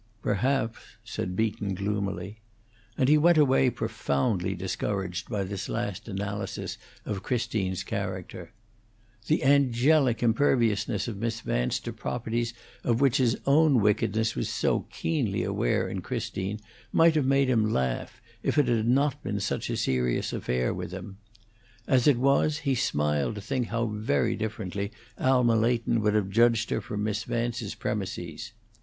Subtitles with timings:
[0.23, 2.39] "Perhaps," said Beaton, gloomily;
[2.97, 8.51] and he went away profoundly discouraged by this last analysis of Christine's character.
[9.27, 12.51] The angelic imperviousness of Miss Vance to properties
[12.83, 16.59] of which his own wickedness was so keenly aware in Christine
[16.91, 20.91] might have made him laugh, if it had not been such a serious affair with
[20.91, 21.19] him.
[21.87, 26.71] As it was, he smiled to think how very differently Alma Leighton would have judged
[26.71, 28.53] her from Miss Vance's premises.